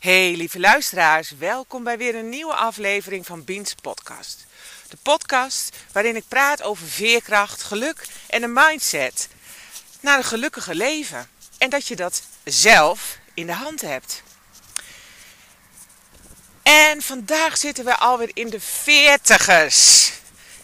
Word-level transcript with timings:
Hey 0.00 0.36
lieve 0.36 0.60
luisteraars, 0.60 1.30
welkom 1.38 1.84
bij 1.84 1.98
weer 1.98 2.14
een 2.14 2.28
nieuwe 2.28 2.54
aflevering 2.54 3.26
van 3.26 3.44
Beans 3.44 3.74
Podcast. 3.74 4.46
De 4.88 4.96
podcast 5.02 5.76
waarin 5.92 6.16
ik 6.16 6.24
praat 6.28 6.62
over 6.62 6.86
veerkracht, 6.86 7.62
geluk 7.62 8.06
en 8.26 8.42
een 8.42 8.52
mindset 8.52 9.28
naar 10.00 10.18
een 10.18 10.24
gelukkige 10.24 10.74
leven. 10.74 11.28
En 11.58 11.70
dat 11.70 11.86
je 11.86 11.96
dat 11.96 12.22
zelf 12.44 13.18
in 13.34 13.46
de 13.46 13.52
hand 13.52 13.80
hebt. 13.80 14.22
En 16.62 17.02
vandaag 17.02 17.56
zitten 17.56 17.84
we 17.84 17.96
alweer 17.96 18.30
in 18.34 18.50
de 18.50 18.60
veertigers. 18.60 20.10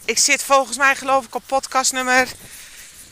Ik 0.05 0.17
zit 0.17 0.43
volgens 0.43 0.77
mij 0.77 0.95
geloof 0.95 1.25
ik 1.25 1.35
op 1.35 1.43
podcast 1.45 1.91
nummer 1.91 2.27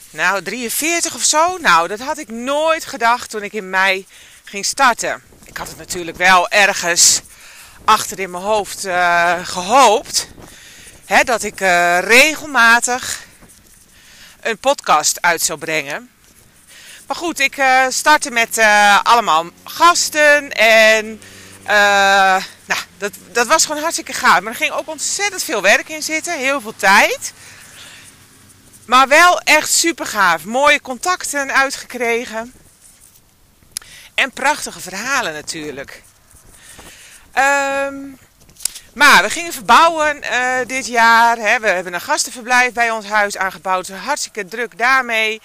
nou, 0.10 0.42
43 0.42 1.16
of 1.16 1.24
zo. 1.24 1.58
Nou, 1.58 1.88
dat 1.88 2.00
had 2.00 2.18
ik 2.18 2.28
nooit 2.30 2.86
gedacht 2.86 3.30
toen 3.30 3.44
ik 3.44 3.54
in 3.54 3.70
mei 3.70 4.06
ging 4.44 4.66
starten 4.66 5.35
ik 5.56 5.62
had 5.62 5.70
het 5.70 5.80
natuurlijk 5.80 6.18
wel 6.18 6.50
ergens 6.50 7.22
achter 7.86 8.20
in 8.20 8.32
mijn 8.32 8.44
hoofd 8.44 8.86
uh, 8.86 9.34
gehoopt. 9.44 10.28
Hè, 11.06 11.24
dat 11.24 11.44
ik 11.44 11.62
uh, 11.62 12.00
regelmatig 12.00 13.24
een 14.42 14.58
podcast 14.58 15.22
uit 15.22 15.42
zou 15.42 15.60
brengen. 15.60 16.10
Maar 17.08 17.16
goed, 17.16 17.40
ik 17.40 17.58
uh, 17.58 17.86
startte 17.90 18.32
met 18.32 18.58
allemaal 19.04 19.46
gasten. 19.64 20.52
En 20.52 21.22
nou, 22.66 22.82
dat, 22.98 23.12
dat 23.32 23.48
was 23.48 23.66
gewoon 23.66 23.82
hartstikke 23.82 24.14
gaaf. 24.14 24.42
Maar 24.42 24.52
er 24.52 24.58
ging 24.58 24.72
ook 24.72 24.90
ontzettend 24.90 25.44
veel 25.44 25.62
werk 25.62 25.90
in 25.90 26.04
zitten. 26.04 26.38
Heel 26.38 26.62
veel 26.62 26.76
tijd. 26.76 27.34
Maar 28.86 29.08
wel 29.08 29.40
echt 29.40 29.72
super 29.72 30.06
gaaf. 30.06 30.44
Mooie 30.44 30.82
contacten 30.82 31.54
uitgekregen. 31.54 32.54
En 34.16 34.32
prachtige 34.32 34.80
verhalen 34.80 35.34
natuurlijk. 35.34 36.04
Um, 37.36 38.18
maar 38.94 39.24
we 39.24 39.30
gingen 39.30 39.54
verbouwen 39.54 40.24
uh, 40.24 40.58
dit 40.66 40.88
jaar. 40.88 41.38
Hè. 41.38 41.60
We 41.60 41.68
hebben 41.68 41.94
een 41.94 42.02
gastenverblijf 42.02 42.74
bij 42.74 42.92
ons 42.92 43.06
huis 43.06 43.38
aangebouwd. 43.38 43.88
Hartstikke 43.88 44.46
druk 44.46 44.78
daarmee. 44.78 45.42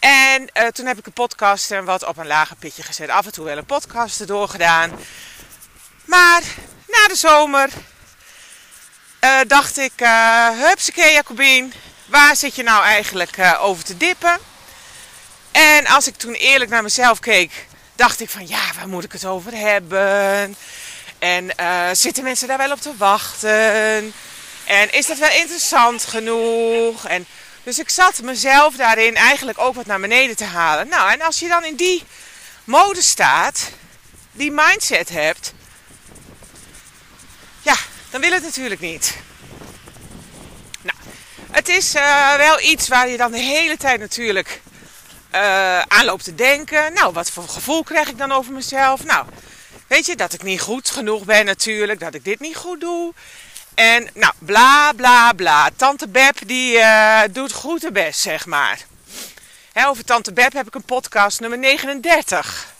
En 0.00 0.50
uh, 0.54 0.66
toen 0.66 0.86
heb 0.86 0.98
ik 0.98 1.06
een 1.06 1.12
podcast 1.12 1.70
en 1.70 1.84
wat 1.84 2.04
op 2.04 2.16
een 2.16 2.26
lager 2.26 2.56
pitje 2.56 2.82
gezet. 2.82 3.08
Af 3.08 3.26
en 3.26 3.32
toe 3.32 3.44
wel 3.44 3.56
een 3.56 3.64
podcast 3.64 4.20
erdoor 4.20 4.48
gedaan. 4.48 4.90
Maar 6.04 6.42
na 6.86 7.08
de 7.08 7.16
zomer 7.16 7.70
uh, 9.20 9.38
dacht 9.46 9.78
ik, 9.78 10.00
uh, 10.00 10.48
hupsakee 10.48 11.22
waar 12.06 12.36
zit 12.36 12.54
je 12.54 12.62
nou 12.62 12.84
eigenlijk 12.84 13.56
over 13.58 13.84
te 13.84 13.96
dippen? 13.96 14.38
En 15.52 15.86
als 15.86 16.06
ik 16.06 16.16
toen 16.16 16.32
eerlijk 16.32 16.70
naar 16.70 16.82
mezelf 16.82 17.18
keek, 17.18 17.66
dacht 17.94 18.20
ik 18.20 18.30
van 18.30 18.48
ja, 18.48 18.60
waar 18.76 18.88
moet 18.88 19.04
ik 19.04 19.12
het 19.12 19.24
over 19.24 19.52
hebben? 19.56 20.56
En 21.18 21.50
uh, 21.60 21.88
zitten 21.92 22.24
mensen 22.24 22.48
daar 22.48 22.58
wel 22.58 22.72
op 22.72 22.80
te 22.80 22.96
wachten? 22.96 24.12
En 24.64 24.92
is 24.92 25.06
dat 25.06 25.18
wel 25.18 25.30
interessant 25.30 26.04
genoeg? 26.04 27.06
En, 27.06 27.26
dus 27.62 27.78
ik 27.78 27.88
zat 27.88 28.22
mezelf 28.22 28.76
daarin 28.76 29.16
eigenlijk 29.16 29.58
ook 29.58 29.74
wat 29.74 29.86
naar 29.86 30.00
beneden 30.00 30.36
te 30.36 30.44
halen. 30.44 30.88
Nou, 30.88 31.12
en 31.12 31.22
als 31.22 31.38
je 31.38 31.48
dan 31.48 31.64
in 31.64 31.76
die 31.76 32.04
mode 32.64 33.02
staat, 33.02 33.70
die 34.32 34.52
mindset 34.52 35.08
hebt, 35.08 35.52
ja, 37.62 37.76
dan 38.10 38.20
wil 38.20 38.32
het 38.32 38.42
natuurlijk 38.42 38.80
niet. 38.80 39.14
Nou, 40.82 40.98
het 41.50 41.68
is 41.68 41.94
uh, 41.94 42.36
wel 42.36 42.60
iets 42.60 42.88
waar 42.88 43.08
je 43.08 43.16
dan 43.16 43.32
de 43.32 43.38
hele 43.38 43.76
tijd 43.76 44.00
natuurlijk 44.00 44.60
uh, 45.34 46.12
te 46.12 46.34
denken. 46.34 46.92
Nou, 46.92 47.12
wat 47.12 47.30
voor 47.30 47.48
gevoel 47.48 47.82
krijg 47.82 48.08
ik 48.08 48.18
dan 48.18 48.32
over 48.32 48.52
mezelf? 48.52 49.04
Nou, 49.04 49.26
weet 49.86 50.06
je, 50.06 50.16
dat 50.16 50.32
ik 50.32 50.42
niet 50.42 50.60
goed 50.60 50.90
genoeg 50.90 51.24
ben 51.24 51.44
natuurlijk. 51.44 52.00
Dat 52.00 52.14
ik 52.14 52.24
dit 52.24 52.40
niet 52.40 52.56
goed 52.56 52.80
doe. 52.80 53.12
En 53.74 54.08
nou, 54.14 54.32
bla 54.38 54.92
bla 54.92 55.32
bla. 55.32 55.70
Tante 55.76 56.08
Beb 56.08 56.38
die 56.46 56.76
uh, 56.76 57.20
doet 57.30 57.52
goed 57.52 57.80
de 57.80 57.92
best, 57.92 58.20
zeg 58.20 58.46
maar. 58.46 58.78
Over 59.86 60.04
Tante 60.04 60.32
Beb 60.32 60.52
heb 60.52 60.66
ik 60.66 60.74
een 60.74 60.84
podcast 60.84 61.40
nummer 61.40 61.58
39 61.58 62.72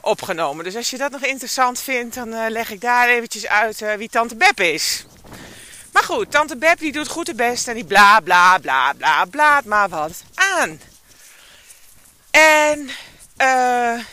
opgenomen. 0.00 0.64
Dus 0.64 0.76
als 0.76 0.90
je 0.90 0.98
dat 0.98 1.10
nog 1.10 1.22
interessant 1.22 1.80
vindt, 1.80 2.14
dan 2.14 2.28
uh, 2.28 2.44
leg 2.48 2.70
ik 2.70 2.80
daar 2.80 3.08
eventjes 3.08 3.46
uit 3.46 3.96
wie 3.96 4.08
Tante 4.08 4.36
Beb 4.36 4.60
is. 4.60 5.04
Maar 5.92 6.02
goed, 6.02 6.30
Tante 6.30 6.56
Beb 6.56 6.78
die 6.78 6.92
doet 6.92 7.08
goed 7.08 7.26
de 7.26 7.34
best 7.34 7.68
en 7.68 7.74
die 7.74 7.84
bla 7.84 8.20
bla 8.20 8.58
bla 8.58 8.92
bla 8.92 9.24
blaat 9.24 9.64
maar 9.64 9.88
wat 9.88 10.22
aan. 10.34 10.80
En 12.72 12.90
uh, 13.38 14.04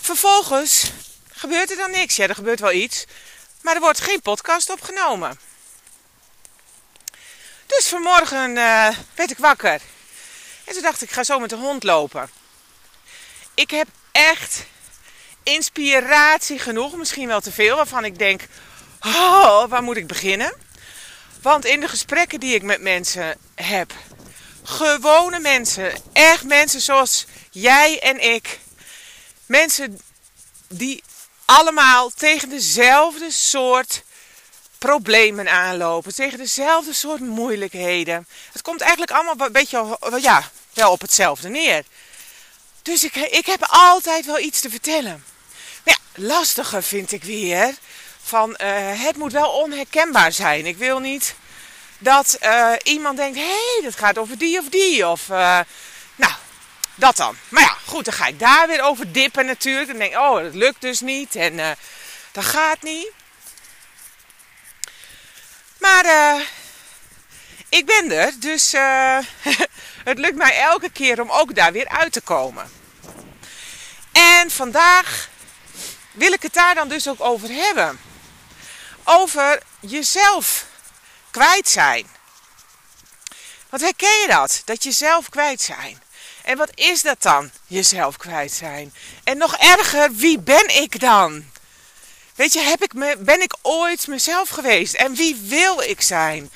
vervolgens 0.00 0.92
gebeurt 1.32 1.70
er 1.70 1.76
dan 1.76 1.90
niks. 1.90 2.16
Ja, 2.16 2.26
er 2.26 2.34
gebeurt 2.34 2.60
wel 2.60 2.72
iets. 2.72 3.04
Maar 3.60 3.74
er 3.74 3.80
wordt 3.80 4.00
geen 4.00 4.20
podcast 4.20 4.70
opgenomen. 4.70 5.38
Dus 7.66 7.88
vanmorgen 7.88 8.50
uh, 8.50 8.88
werd 9.14 9.30
ik 9.30 9.38
wakker. 9.38 9.80
En 10.64 10.72
toen 10.72 10.82
dacht 10.82 11.02
ik, 11.02 11.08
ik 11.08 11.14
ga 11.14 11.24
zo 11.24 11.38
met 11.38 11.50
de 11.50 11.56
hond 11.56 11.82
lopen. 11.82 12.30
Ik 13.54 13.70
heb 13.70 13.88
echt 14.12 14.64
inspiratie 15.42 16.58
genoeg. 16.58 16.96
Misschien 16.96 17.28
wel 17.28 17.40
te 17.40 17.52
veel. 17.52 17.76
Waarvan 17.76 18.04
ik 18.04 18.18
denk, 18.18 18.42
oh, 19.00 19.64
waar 19.68 19.82
moet 19.82 19.96
ik 19.96 20.06
beginnen? 20.06 20.54
Want 21.42 21.64
in 21.64 21.80
de 21.80 21.88
gesprekken 21.88 22.40
die 22.40 22.54
ik 22.54 22.62
met 22.62 22.80
mensen 22.80 23.36
heb, 23.54 23.92
gewone 24.62 25.38
mensen. 25.38 25.92
Echt 26.12 26.44
mensen 26.44 26.80
zoals 26.80 27.26
jij 27.50 28.00
en 28.00 28.32
ik. 28.34 28.58
Mensen 29.46 30.00
die 30.68 31.02
allemaal 31.44 32.10
tegen 32.10 32.48
dezelfde 32.48 33.30
soort 33.30 34.02
problemen 34.78 35.48
aanlopen. 35.48 36.14
Tegen 36.14 36.38
dezelfde 36.38 36.92
soort 36.92 37.20
moeilijkheden. 37.20 38.26
Het 38.52 38.62
komt 38.62 38.80
eigenlijk 38.80 39.12
allemaal 39.12 39.46
een 39.46 39.52
beetje 39.52 39.98
ja, 40.20 40.50
wel 40.72 40.90
op 40.90 41.00
hetzelfde 41.00 41.48
neer. 41.48 41.84
Dus 42.82 43.04
ik, 43.04 43.16
ik 43.16 43.46
heb 43.46 43.66
altijd 43.68 44.26
wel 44.26 44.38
iets 44.38 44.60
te 44.60 44.70
vertellen. 44.70 45.24
Maar 45.84 45.98
ja, 46.14 46.22
lastiger 46.22 46.82
vind 46.82 47.12
ik 47.12 47.24
weer. 47.24 47.74
Van 48.22 48.50
uh, 48.50 48.68
het 49.04 49.16
moet 49.16 49.32
wel 49.32 49.50
onherkenbaar 49.50 50.32
zijn. 50.32 50.66
Ik 50.66 50.76
wil 50.76 50.98
niet 50.98 51.34
dat 52.02 52.38
uh, 52.42 52.72
iemand 52.82 53.16
denkt: 53.16 53.36
hé, 53.38 53.44
hey, 53.44 53.80
dat 53.82 53.96
gaat 53.96 54.18
over 54.18 54.38
die 54.38 54.58
of 54.58 54.68
die. 54.68 55.06
Of, 55.08 55.28
uh, 55.28 55.60
nou, 56.16 56.32
dat 56.94 57.16
dan. 57.16 57.36
Maar 57.48 57.62
ja, 57.62 57.76
goed, 57.86 58.04
dan 58.04 58.14
ga 58.14 58.26
ik 58.26 58.38
daar 58.38 58.66
weer 58.66 58.82
over 58.82 59.12
dippen 59.12 59.46
natuurlijk. 59.46 59.88
Dan 59.88 59.98
denk 59.98 60.16
oh, 60.16 60.42
dat 60.42 60.54
lukt 60.54 60.80
dus 60.80 61.00
niet. 61.00 61.34
En 61.34 61.58
uh, 61.58 61.70
dat 62.32 62.44
gaat 62.44 62.82
niet. 62.82 63.10
Maar 65.78 66.40
ik 67.68 67.86
ben 67.86 68.12
er, 68.12 68.32
dus 68.38 68.72
het 70.10 70.18
lukt 70.18 70.36
mij 70.36 70.58
elke 70.58 70.90
keer 70.90 71.20
om 71.20 71.30
ook 71.30 71.54
daar 71.54 71.72
weer 71.72 71.88
uit 71.88 72.12
te 72.12 72.20
komen. 72.20 72.70
En 74.12 74.50
vandaag 74.50 75.28
wil 76.12 76.32
ik 76.32 76.42
het 76.42 76.52
daar 76.52 76.74
dan 76.74 76.88
dus 76.88 77.08
ook 77.08 77.20
over 77.20 77.48
hebben. 77.48 78.00
Over 79.04 79.62
jezelf 79.80 80.66
kwijt 81.32 81.68
zijn. 81.68 82.06
Wat 83.68 83.80
herken 83.80 84.20
je 84.20 84.26
dat? 84.28 84.62
Dat 84.64 84.84
jezelf 84.84 85.28
kwijt 85.28 85.60
zijn. 85.60 86.02
En 86.42 86.56
wat 86.56 86.70
is 86.74 87.02
dat 87.02 87.22
dan? 87.22 87.50
Jezelf 87.66 88.16
kwijt 88.16 88.52
zijn. 88.52 88.94
En 89.24 89.38
nog 89.38 89.56
erger, 89.56 90.12
wie 90.12 90.38
ben 90.38 90.82
ik 90.82 91.00
dan? 91.00 91.44
Weet 92.34 92.52
je, 92.52 92.60
heb 92.60 92.82
ik 92.82 92.94
me, 92.94 93.16
ben 93.18 93.42
ik 93.42 93.56
ooit 93.62 94.06
mezelf 94.06 94.48
geweest? 94.48 94.94
En 94.94 95.14
wie 95.14 95.36
wil 95.36 95.80
ik 95.80 96.00
zijn? 96.00 96.50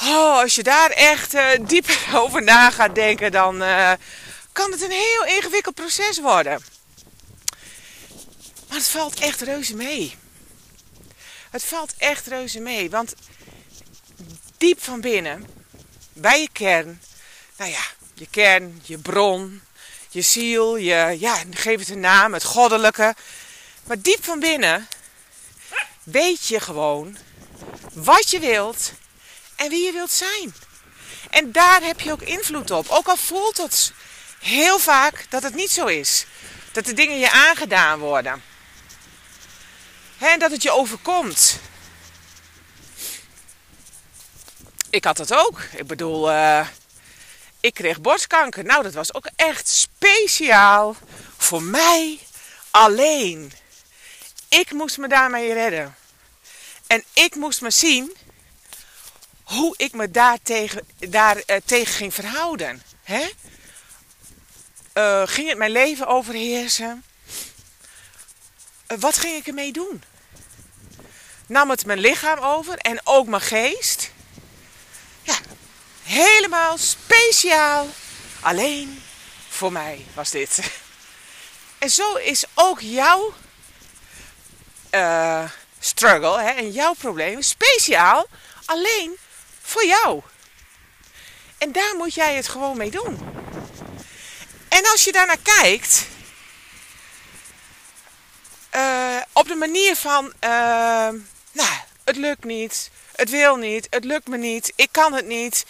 Oh, 0.00 0.38
als 0.38 0.54
je 0.54 0.62
daar 0.62 0.90
echt 0.90 1.34
uh, 1.34 1.48
diep 1.60 1.90
over 2.14 2.42
na 2.42 2.70
gaat 2.70 2.94
denken, 2.94 3.32
dan 3.32 3.62
uh, 3.62 3.92
kan 4.52 4.70
het 4.70 4.82
een 4.82 4.90
heel 4.90 5.24
ingewikkeld 5.24 5.74
proces 5.74 6.18
worden. 6.20 6.62
Maar 8.68 8.78
het 8.78 8.88
valt 8.88 9.20
echt 9.20 9.40
reuze 9.40 9.74
mee. 9.74 10.16
Het 11.50 11.64
valt 11.64 11.94
echt 11.98 12.26
reuze 12.26 12.60
mee. 12.60 12.90
Want 12.90 13.14
diep 14.60 14.82
van 14.82 15.00
binnen, 15.00 15.46
bij 16.12 16.40
je 16.40 16.48
kern, 16.52 17.02
nou 17.56 17.70
ja, 17.70 17.82
je 18.14 18.26
kern, 18.30 18.82
je 18.84 18.98
bron, 18.98 19.62
je 20.08 20.22
ziel, 20.22 20.76
je, 20.76 21.16
ja, 21.18 21.42
geef 21.50 21.78
het 21.78 21.88
een 21.88 22.00
naam, 22.00 22.32
het 22.32 22.44
goddelijke. 22.44 23.14
Maar 23.84 24.00
diep 24.00 24.24
van 24.24 24.40
binnen 24.40 24.88
weet 26.02 26.46
je 26.46 26.60
gewoon 26.60 27.16
wat 27.92 28.30
je 28.30 28.38
wilt 28.38 28.92
en 29.56 29.68
wie 29.68 29.84
je 29.84 29.92
wilt 29.92 30.12
zijn. 30.12 30.54
En 31.30 31.52
daar 31.52 31.82
heb 31.82 32.00
je 32.00 32.12
ook 32.12 32.22
invloed 32.22 32.70
op. 32.70 32.88
Ook 32.88 33.06
al 33.06 33.16
voelt 33.16 33.56
het 33.56 33.92
heel 34.40 34.78
vaak 34.78 35.26
dat 35.28 35.42
het 35.42 35.54
niet 35.54 35.70
zo 35.70 35.86
is. 35.86 36.26
Dat 36.72 36.84
de 36.84 36.92
dingen 36.92 37.18
je 37.18 37.30
aangedaan 37.30 37.98
worden. 37.98 38.42
En 40.18 40.38
dat 40.38 40.50
het 40.50 40.62
je 40.62 40.70
overkomt. 40.70 41.60
Ik 44.90 45.04
had 45.04 45.16
dat 45.16 45.34
ook. 45.34 45.60
Ik 45.76 45.86
bedoel, 45.86 46.30
uh, 46.30 46.68
ik 47.60 47.74
kreeg 47.74 48.00
borstkanker. 48.00 48.64
Nou, 48.64 48.82
dat 48.82 48.94
was 48.94 49.14
ook 49.14 49.28
echt 49.36 49.68
speciaal 49.68 50.96
voor 51.36 51.62
mij 51.62 52.18
alleen. 52.70 53.52
Ik 54.48 54.72
moest 54.72 54.98
me 54.98 55.08
daarmee 55.08 55.52
redden. 55.52 55.94
En 56.86 57.04
ik 57.12 57.34
moest 57.34 57.60
maar 57.60 57.72
zien 57.72 58.16
hoe 59.42 59.74
ik 59.76 59.92
me 59.92 60.10
daar 60.10 60.38
tegen, 60.42 60.86
daar, 60.98 61.36
uh, 61.36 61.56
tegen 61.64 61.94
ging 61.94 62.14
verhouden. 62.14 62.82
Hè? 63.02 63.28
Uh, 64.94 65.22
ging 65.26 65.48
het 65.48 65.58
mijn 65.58 65.70
leven 65.70 66.06
overheersen? 66.06 67.04
Wat 68.86 69.18
ging 69.18 69.36
ik 69.36 69.46
ermee 69.46 69.72
doen? 69.72 70.02
Nam 71.46 71.70
het 71.70 71.86
mijn 71.86 71.98
lichaam 71.98 72.38
over 72.38 72.78
en 72.78 73.00
ook 73.04 73.26
mijn 73.26 73.42
geest? 73.42 73.99
Helemaal 76.10 76.78
speciaal. 76.78 77.86
Alleen 78.40 79.02
voor 79.48 79.72
mij 79.72 80.06
was 80.14 80.30
dit. 80.30 80.58
En 81.78 81.90
zo 81.90 82.14
is 82.14 82.44
ook 82.54 82.80
jouw 82.80 83.34
uh, 84.90 85.50
struggle 85.78 86.40
hè, 86.40 86.50
en 86.50 86.70
jouw 86.70 86.92
probleem 86.92 87.42
speciaal 87.42 88.26
alleen 88.64 89.16
voor 89.62 89.84
jou. 89.84 90.22
En 91.58 91.72
daar 91.72 91.94
moet 91.96 92.14
jij 92.14 92.34
het 92.34 92.48
gewoon 92.48 92.76
mee 92.76 92.90
doen. 92.90 93.18
En 94.68 94.86
als 94.86 95.04
je 95.04 95.12
daarnaar 95.12 95.42
kijkt, 95.60 96.06
uh, 98.74 99.16
op 99.32 99.48
de 99.48 99.54
manier 99.54 99.96
van, 99.96 100.24
uh, 100.26 100.50
nou, 101.52 101.70
het 102.04 102.16
lukt 102.16 102.44
niet, 102.44 102.90
het 103.14 103.30
wil 103.30 103.56
niet, 103.56 103.86
het 103.90 104.04
lukt 104.04 104.28
me 104.28 104.36
niet, 104.36 104.72
ik 104.76 104.88
kan 104.92 105.12
het 105.12 105.26
niet, 105.26 105.64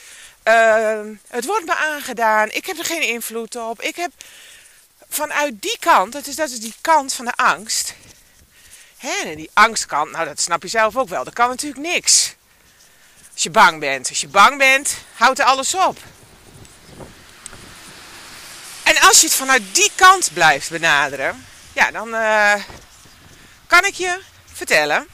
uh, 0.44 1.00
het 1.28 1.46
wordt 1.46 1.66
me 1.66 1.74
aangedaan, 1.74 2.50
ik 2.50 2.66
heb 2.66 2.78
er 2.78 2.84
geen 2.84 3.02
invloed 3.02 3.56
op, 3.56 3.82
ik 3.82 3.96
heb 3.96 4.12
vanuit 5.08 5.62
die 5.62 5.76
kant, 5.80 6.12
dat 6.12 6.26
is, 6.26 6.36
dat 6.36 6.50
is 6.50 6.60
die 6.60 6.74
kant 6.80 7.12
van 7.12 7.24
de 7.24 7.34
angst. 7.34 7.94
Hè, 8.96 9.12
en 9.24 9.36
die 9.36 9.50
angstkant, 9.52 10.10
nou 10.10 10.24
dat 10.24 10.40
snap 10.40 10.62
je 10.62 10.68
zelf 10.68 10.96
ook 10.96 11.08
wel, 11.08 11.24
dat 11.24 11.34
kan 11.34 11.48
natuurlijk 11.48 11.82
niks. 11.82 12.34
Als 13.32 13.42
je 13.42 13.50
bang 13.50 13.80
bent. 13.80 14.08
Als 14.08 14.20
je 14.20 14.28
bang 14.28 14.58
bent, 14.58 14.96
houdt 15.14 15.38
er 15.38 15.44
alles 15.44 15.74
op. 15.74 15.98
En 18.82 19.00
als 19.00 19.20
je 19.20 19.26
het 19.26 19.36
vanuit 19.36 19.74
die 19.74 19.90
kant 19.94 20.30
blijft 20.32 20.70
benaderen, 20.70 21.46
ja, 21.72 21.90
dan 21.90 22.08
uh, 22.08 22.54
kan 23.66 23.84
ik 23.84 23.94
je 23.94 24.20
vertellen, 24.52 25.06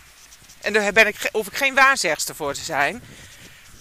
en 0.61 0.73
daar 0.73 0.93
ben 0.93 1.07
ik, 1.07 1.29
hoef 1.33 1.47
ik 1.47 1.57
geen 1.57 1.75
waarzegster 1.75 2.35
voor 2.35 2.55
te 2.55 2.65
zijn, 2.65 3.03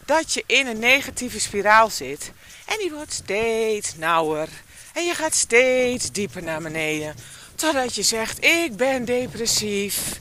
dat 0.05 0.33
je 0.33 0.43
in 0.45 0.67
een 0.67 0.79
negatieve 0.79 1.39
spiraal 1.39 1.89
zit. 1.89 2.31
En 2.65 2.77
die 2.77 2.91
wordt 2.91 3.13
steeds 3.13 3.95
nauwer. 3.95 4.47
En 4.93 5.05
je 5.05 5.13
gaat 5.13 5.35
steeds 5.35 6.11
dieper 6.11 6.43
naar 6.43 6.61
beneden. 6.61 7.15
Totdat 7.55 7.95
je 7.95 8.03
zegt, 8.03 8.43
ik 8.43 8.75
ben 8.75 9.05
depressief. 9.05 10.17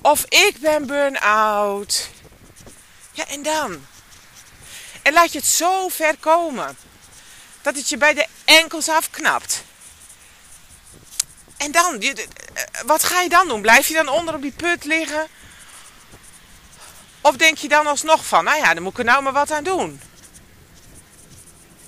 Of 0.00 0.24
ik 0.24 0.56
ben 0.60 0.86
burn-out. 0.86 2.10
Ja, 3.12 3.26
en 3.26 3.42
dan? 3.42 3.86
En 5.02 5.12
laat 5.12 5.32
je 5.32 5.38
het 5.38 5.46
zo 5.46 5.88
ver 5.88 6.16
komen 6.16 6.76
dat 7.62 7.76
het 7.76 7.88
je 7.88 7.96
bij 7.96 8.14
de 8.14 8.26
enkels 8.44 8.88
afknapt. 8.88 9.64
En 11.56 11.72
dan, 11.72 12.00
eh, 12.00 12.24
wat 12.86 13.04
ga 13.04 13.20
je 13.20 13.28
dan 13.28 13.48
doen? 13.48 13.60
Blijf 13.60 13.88
je 13.88 13.94
dan 13.94 14.08
onder 14.08 14.34
op 14.34 14.42
die 14.42 14.52
put 14.52 14.84
liggen? 14.84 15.26
Of 17.22 17.36
denk 17.36 17.58
je 17.58 17.68
dan 17.68 17.86
alsnog 17.86 18.26
van, 18.26 18.44
nou 18.44 18.58
ja, 18.58 18.74
dan 18.74 18.82
moet 18.82 18.92
ik 18.92 18.98
er 18.98 19.04
nou 19.04 19.22
maar 19.22 19.32
wat 19.32 19.50
aan 19.50 19.64
doen? 19.64 20.00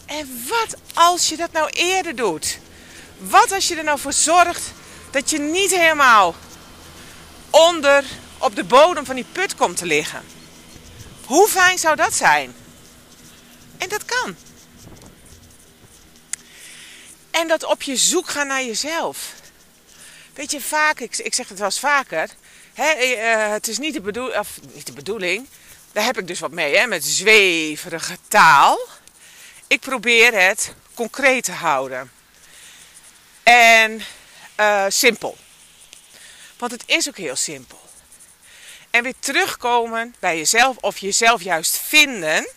En 0.07 0.45
wat 0.49 0.77
als 0.95 1.29
je 1.29 1.37
dat 1.37 1.53
nou 1.53 1.71
eerder 1.71 2.17
doet? 2.17 2.59
Wat 3.19 3.53
als 3.53 3.69
je 3.69 3.77
er 3.77 3.85
nou 3.85 3.99
voor 3.99 4.13
zorgt 4.13 4.73
dat 5.11 5.31
je 5.31 5.39
niet 5.39 5.71
helemaal 5.71 6.35
onder 7.51 8.05
op 8.39 8.57
de 8.57 8.65
bodem 8.65 9.05
van 9.05 9.15
die 9.15 9.27
put 9.33 9.55
komt 9.55 9.77
te 9.77 9.87
liggen? 9.87 10.23
Hoe 11.25 11.49
fijn 11.49 11.79
zou 11.79 11.97
dat 11.97 12.15
zijn? 12.15 12.55
En 13.79 13.89
dat 13.89 14.05
kan. 14.05 14.37
En 17.31 17.49
dat 17.49 17.65
op 17.65 17.83
je 17.83 17.97
zoek 17.97 18.29
gaan 18.29 18.47
naar 18.47 18.65
jezelf. 18.65 19.33
Weet 20.35 20.51
je, 20.51 20.61
vaak, 20.61 21.01
ik, 21.01 21.17
ik 21.17 21.35
zeg 21.35 21.49
het 21.49 21.59
wel 21.59 21.67
eens 21.67 21.81
vaker. 21.81 22.29
Hè, 22.75 22.95
uh, 22.95 23.53
het 23.53 23.69
is 23.69 23.79
niet 23.79 23.95
de, 23.95 24.01
bedoel, 24.01 24.39
of, 24.39 24.59
niet 24.73 24.87
de 24.87 24.93
bedoeling. 24.93 25.49
Daar 25.93 26.05
heb 26.05 26.19
ik 26.19 26.27
dus 26.27 26.41
wat 26.41 26.51
mee, 26.51 26.77
hè, 26.77 26.87
met 26.87 27.05
zweverige 27.05 28.19
taal. 28.29 28.79
Ik 29.67 29.81
probeer 29.81 30.47
het 30.47 30.75
concreet 30.95 31.45
te 31.45 31.53
houden. 31.53 32.13
En 33.43 34.03
uh, 34.61 34.85
simpel. 34.89 35.37
Want 36.59 36.73
het 36.73 36.83
is 36.87 37.09
ook 37.09 37.17
heel 37.17 37.37
simpel. 37.37 37.83
En 38.91 39.03
weer 39.03 39.15
terugkomen 39.19 40.15
bij 40.19 40.37
jezelf 40.37 40.77
of 40.77 40.99
jezelf 40.99 41.43
juist 41.43 41.79
vinden. 41.79 42.49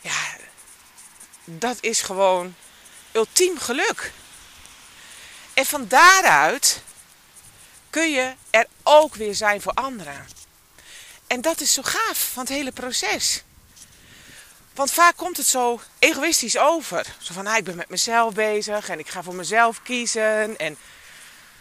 Ja, 0.00 0.36
dat 1.44 1.76
is 1.80 2.02
gewoon 2.02 2.54
ultiem 3.12 3.58
geluk. 3.58 4.12
En 5.54 5.66
van 5.66 5.88
daaruit 5.88 6.82
kun 7.90 8.10
je 8.10 8.32
er 8.50 8.66
ook 8.82 9.14
weer 9.14 9.34
zijn 9.34 9.60
voor 9.60 9.72
anderen. 9.72 10.26
En 11.26 11.40
dat 11.40 11.60
is 11.60 11.72
zo 11.72 11.82
gaaf 11.82 12.30
van 12.32 12.42
het 12.42 12.52
hele 12.52 12.72
proces. 12.72 13.42
Want 14.74 14.92
vaak 14.92 15.16
komt 15.16 15.36
het 15.36 15.46
zo 15.46 15.80
egoïstisch 15.98 16.58
over. 16.58 17.06
Zo 17.18 17.32
van, 17.34 17.46
ah, 17.46 17.56
ik 17.56 17.64
ben 17.64 17.76
met 17.76 17.88
mezelf 17.88 18.34
bezig 18.34 18.88
en 18.88 18.98
ik 18.98 19.08
ga 19.08 19.22
voor 19.22 19.34
mezelf 19.34 19.82
kiezen. 19.82 20.58
En... 20.58 20.76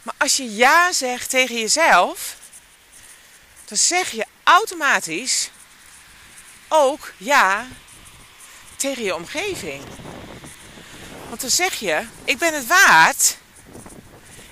Maar 0.02 0.14
als 0.18 0.38
je 0.38 0.56
ja 0.56 0.92
zegt 0.92 1.30
tegen 1.30 1.60
jezelf, 1.60 2.36
dan 3.66 3.78
zeg 3.78 4.12
je 4.12 4.26
automatisch 4.44 5.50
ook 6.68 7.14
ja 7.18 7.68
tegen 8.76 9.04
je 9.04 9.16
omgeving. 9.16 9.84
Want 11.30 11.42
dan 11.42 11.50
zeg 11.50 11.74
je, 11.74 12.06
ik 12.24 12.38
ben 12.38 12.54
het 12.54 12.68
waard. 12.68 13.38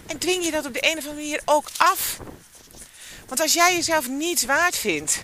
En 0.07 0.17
dwing 0.17 0.45
je 0.45 0.51
dat 0.51 0.65
op 0.65 0.73
de 0.73 0.83
een 0.83 0.97
of 0.97 1.05
andere 1.05 1.13
manier 1.13 1.41
ook 1.45 1.69
af. 1.77 2.17
Want 3.27 3.39
als 3.39 3.53
jij 3.53 3.75
jezelf 3.75 4.07
niets 4.07 4.43
waard 4.43 4.77
vindt, 4.77 5.23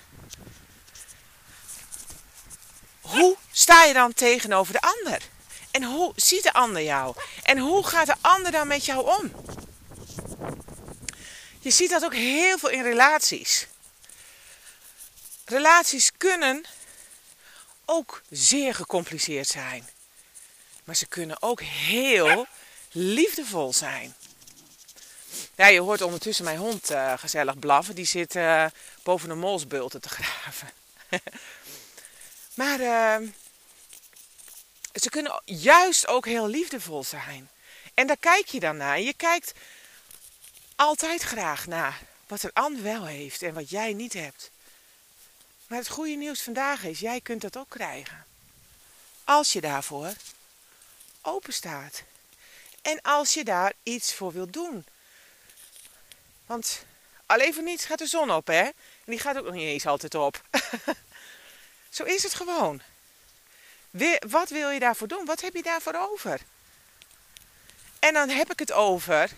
hoe 3.01 3.37
sta 3.51 3.83
je 3.83 3.93
dan 3.93 4.13
tegenover 4.13 4.73
de 4.73 4.81
ander? 4.81 5.21
En 5.71 5.83
hoe 5.83 6.13
ziet 6.15 6.43
de 6.43 6.53
ander 6.53 6.83
jou? 6.83 7.15
En 7.43 7.57
hoe 7.57 7.87
gaat 7.87 8.05
de 8.05 8.15
ander 8.21 8.51
dan 8.51 8.67
met 8.67 8.85
jou 8.85 9.19
om? 9.19 9.31
Je 11.59 11.71
ziet 11.71 11.89
dat 11.89 12.03
ook 12.03 12.13
heel 12.13 12.57
veel 12.57 12.69
in 12.69 12.83
relaties. 12.83 13.67
Relaties 15.45 16.11
kunnen 16.17 16.65
ook 17.85 18.21
zeer 18.29 18.75
gecompliceerd 18.75 19.47
zijn. 19.47 19.89
Maar 20.83 20.95
ze 20.95 21.05
kunnen 21.05 21.41
ook 21.41 21.61
heel 21.61 22.47
liefdevol 22.91 23.73
zijn. 23.73 24.15
Ja, 25.55 25.67
je 25.67 25.79
hoort 25.79 26.01
ondertussen 26.01 26.45
mijn 26.45 26.57
hond 26.57 26.91
uh, 26.91 27.13
gezellig 27.17 27.59
blaffen. 27.59 27.95
Die 27.95 28.05
zit 28.05 28.35
uh, 28.35 28.65
boven 29.03 29.29
de 29.29 29.35
molsbulten 29.35 30.01
te 30.01 30.09
graven. 30.09 30.69
maar 32.59 32.79
uh, 32.79 33.29
ze 34.93 35.09
kunnen 35.09 35.41
juist 35.45 36.07
ook 36.07 36.25
heel 36.25 36.47
liefdevol 36.47 37.03
zijn. 37.03 37.49
En 37.93 38.07
daar 38.07 38.17
kijk 38.17 38.47
je 38.47 38.59
dan 38.59 38.77
naar. 38.77 38.99
Je 38.99 39.13
kijkt 39.13 39.53
altijd 40.75 41.21
graag 41.21 41.67
naar 41.67 42.01
wat 42.27 42.43
een 42.43 42.53
ander 42.53 42.83
wel 42.83 43.05
heeft 43.05 43.41
en 43.41 43.53
wat 43.53 43.69
jij 43.69 43.93
niet 43.93 44.13
hebt. 44.13 44.51
Maar 45.67 45.77
het 45.77 45.89
goede 45.89 46.15
nieuws 46.15 46.41
vandaag 46.41 46.83
is, 46.83 46.99
jij 46.99 47.21
kunt 47.21 47.41
dat 47.41 47.57
ook 47.57 47.69
krijgen. 47.69 48.25
Als 49.23 49.53
je 49.53 49.61
daarvoor 49.61 50.13
open 51.21 51.53
staat. 51.53 52.03
En 52.81 53.01
als 53.01 53.33
je 53.33 53.43
daar 53.43 53.73
iets 53.83 54.13
voor 54.13 54.31
wilt 54.31 54.53
doen. 54.53 54.85
Want 56.45 56.85
alleen 57.25 57.53
voor 57.53 57.63
niets 57.63 57.85
gaat 57.85 57.97
de 57.97 58.05
zon 58.05 58.31
op, 58.31 58.47
hè? 58.47 58.61
En 58.63 58.73
die 59.05 59.19
gaat 59.19 59.37
ook 59.37 59.45
nog 59.45 59.53
niet 59.53 59.67
eens 59.67 59.85
altijd 59.85 60.15
op. 60.15 60.41
Zo 61.89 62.03
is 62.03 62.23
het 62.23 62.33
gewoon. 62.33 62.81
Wat 64.27 64.49
wil 64.49 64.69
je 64.69 64.79
daarvoor 64.79 65.07
doen? 65.07 65.25
Wat 65.25 65.41
heb 65.41 65.55
je 65.55 65.63
daarvoor 65.63 65.95
over? 65.95 66.39
En 67.99 68.13
dan 68.13 68.29
heb 68.29 68.51
ik 68.51 68.59
het 68.59 68.71
over 68.71 69.29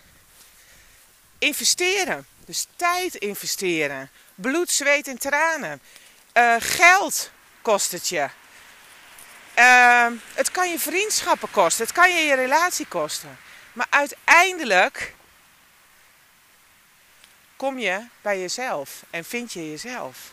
investeren. 1.38 2.26
Dus 2.44 2.66
tijd 2.76 3.14
investeren. 3.14 4.10
Bloed, 4.34 4.70
zweet 4.70 5.08
en 5.08 5.18
tranen. 5.18 5.80
Uh, 6.34 6.54
geld 6.58 7.30
kost 7.62 7.92
het 7.92 8.08
je. 8.08 8.28
Uh, 9.58 10.06
het 10.34 10.50
kan 10.50 10.70
je 10.70 10.78
vriendschappen 10.78 11.50
kosten. 11.50 11.84
Het 11.84 11.94
kan 11.94 12.10
je 12.10 12.22
je 12.24 12.34
relatie 12.34 12.86
kosten. 12.86 13.38
Maar 13.72 13.86
uiteindelijk 13.90 15.14
kom 17.56 17.78
je 17.78 18.06
bij 18.22 18.40
jezelf 18.40 19.02
en 19.10 19.24
vind 19.24 19.52
je 19.52 19.70
jezelf. 19.70 20.32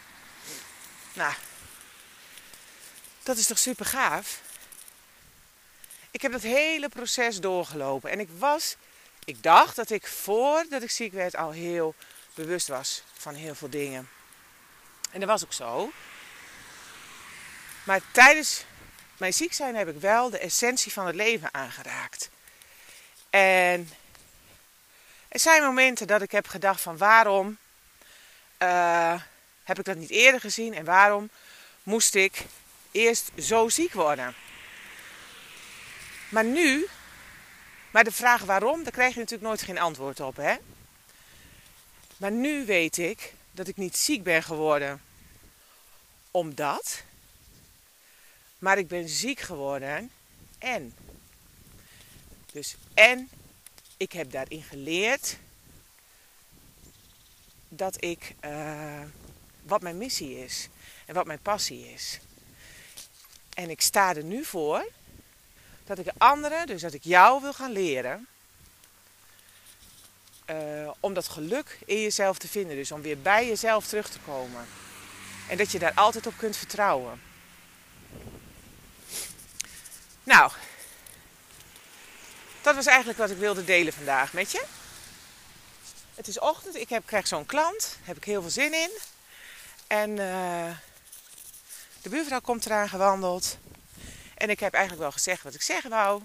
Nou, 1.13 1.33
dat 3.23 3.37
is 3.37 3.47
toch 3.47 3.57
super 3.57 3.85
gaaf? 3.85 4.41
Ik 6.11 6.21
heb 6.21 6.31
dat 6.31 6.41
hele 6.41 6.89
proces 6.89 7.39
doorgelopen 7.39 8.09
en 8.09 8.19
ik 8.19 8.29
was, 8.37 8.75
ik 9.25 9.43
dacht 9.43 9.75
dat 9.75 9.89
ik 9.89 10.07
voordat 10.07 10.81
ik 10.81 10.91
ziek 10.91 11.13
werd 11.13 11.35
al 11.35 11.51
heel 11.51 11.95
bewust 12.33 12.67
was 12.67 13.03
van 13.13 13.33
heel 13.33 13.55
veel 13.55 13.69
dingen. 13.69 14.09
En 15.11 15.19
dat 15.19 15.29
was 15.29 15.43
ook 15.43 15.53
zo. 15.53 15.91
Maar 17.83 18.01
tijdens 18.11 18.63
mijn 19.17 19.33
ziek 19.33 19.53
zijn 19.53 19.75
heb 19.75 19.87
ik 19.87 19.99
wel 19.99 20.29
de 20.29 20.39
essentie 20.39 20.91
van 20.91 21.05
het 21.05 21.15
leven 21.15 21.53
aangeraakt. 21.53 22.29
En 23.29 23.89
er 25.33 25.39
zijn 25.39 25.63
momenten 25.63 26.07
dat 26.07 26.21
ik 26.21 26.31
heb 26.31 26.47
gedacht 26.47 26.81
van 26.81 26.97
waarom 26.97 27.57
uh, 28.59 29.21
heb 29.63 29.79
ik 29.79 29.85
dat 29.85 29.97
niet 29.97 30.09
eerder 30.09 30.39
gezien 30.39 30.73
en 30.73 30.85
waarom 30.85 31.29
moest 31.83 32.15
ik 32.15 32.45
eerst 32.91 33.31
zo 33.37 33.69
ziek 33.69 33.93
worden. 33.93 34.35
Maar 36.29 36.43
nu, 36.43 36.87
maar 37.91 38.03
de 38.03 38.11
vraag 38.11 38.41
waarom, 38.41 38.83
daar 38.83 38.91
krijg 38.91 39.13
je 39.13 39.19
natuurlijk 39.19 39.47
nooit 39.47 39.61
geen 39.61 39.79
antwoord 39.79 40.19
op. 40.19 40.35
Hè? 40.35 40.55
Maar 42.17 42.31
nu 42.31 42.65
weet 42.65 42.97
ik 42.97 43.33
dat 43.51 43.67
ik 43.67 43.77
niet 43.77 43.97
ziek 43.97 44.23
ben 44.23 44.43
geworden 44.43 45.01
omdat, 46.31 47.03
maar 48.59 48.77
ik 48.77 48.87
ben 48.87 49.09
ziek 49.09 49.39
geworden 49.39 50.11
en. 50.57 50.95
Dus 52.51 52.75
en 52.93 53.29
ik 53.97 54.11
heb 54.11 54.31
daarin 54.31 54.63
geleerd 54.63 55.37
dat 57.69 58.03
ik 58.03 58.35
uh, 58.45 59.01
wat 59.63 59.81
mijn 59.81 59.97
missie 59.97 60.43
is 60.43 60.69
en 61.05 61.13
wat 61.13 61.25
mijn 61.25 61.41
passie 61.41 61.93
is. 61.93 62.19
En 63.53 63.69
ik 63.69 63.81
sta 63.81 64.15
er 64.15 64.23
nu 64.23 64.45
voor 64.45 64.91
dat 65.85 65.99
ik 65.99 66.07
anderen, 66.17 66.67
dus 66.67 66.81
dat 66.81 66.93
ik 66.93 67.03
jou 67.03 67.41
wil 67.41 67.53
gaan 67.53 67.71
leren. 67.71 68.27
Uh, 70.49 70.91
om 70.99 71.13
dat 71.13 71.27
geluk 71.27 71.79
in 71.85 72.01
jezelf 72.01 72.37
te 72.37 72.47
vinden. 72.47 72.75
Dus 72.75 72.91
om 72.91 73.01
weer 73.01 73.21
bij 73.21 73.47
jezelf 73.47 73.87
terug 73.87 74.09
te 74.09 74.19
komen. 74.19 74.65
En 75.49 75.57
dat 75.57 75.71
je 75.71 75.79
daar 75.79 75.93
altijd 75.93 76.27
op 76.27 76.37
kunt 76.37 76.57
vertrouwen. 76.57 77.21
Nou, 80.23 80.51
dat 82.63 82.75
was 82.75 82.85
eigenlijk 82.85 83.17
wat 83.17 83.29
ik 83.29 83.37
wilde 83.37 83.63
delen 83.63 83.93
vandaag 83.93 84.33
met 84.33 84.51
je. 84.51 84.63
Het 86.15 86.27
is 86.27 86.39
ochtend, 86.39 86.75
ik 86.75 86.89
heb, 86.89 87.05
krijg 87.05 87.27
zo'n 87.27 87.45
klant, 87.45 87.97
heb 88.03 88.17
ik 88.17 88.23
heel 88.23 88.41
veel 88.41 88.49
zin 88.49 88.73
in. 88.73 88.91
En 89.87 90.09
uh, 90.09 90.71
de 92.01 92.09
buurvrouw 92.09 92.41
komt 92.41 92.65
eraan 92.65 92.89
gewandeld. 92.89 93.57
En 94.35 94.49
ik 94.49 94.59
heb 94.59 94.73
eigenlijk 94.73 95.03
wel 95.03 95.11
gezegd 95.11 95.43
wat 95.43 95.53
ik 95.53 95.61
zeggen 95.61 95.89
wou. 95.89 96.21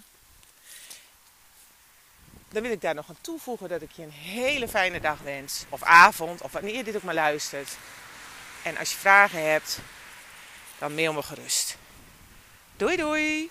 Dan 2.49 2.63
wil 2.63 2.73
ik 2.73 2.81
daar 2.81 2.95
nog 2.95 3.09
aan 3.09 3.19
toevoegen 3.21 3.69
dat 3.69 3.83
ik 3.83 3.91
je 3.93 4.03
een 4.03 4.11
hele 4.11 4.69
fijne 4.69 5.01
dag 5.01 5.19
wens. 5.21 5.65
Of 5.69 5.83
avond, 5.83 6.43
of 6.43 6.53
wanneer 6.53 6.75
je 6.75 6.85
dit 6.85 6.97
ook 6.97 7.03
maar 7.03 7.15
luistert. 7.15 7.77
En 8.63 8.79
als 8.79 8.91
je 8.91 8.99
vragen 8.99 9.51
hebt, 9.51 9.79
dan 10.79 10.95
mail 10.95 11.13
me 11.13 11.23
gerust. 11.23 11.77
Doei 12.77 12.97
doei! 12.97 13.51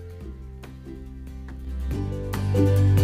you 2.53 3.00